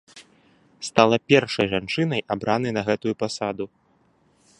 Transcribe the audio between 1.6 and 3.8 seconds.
жанчынай, абранай на гэтую пасаду.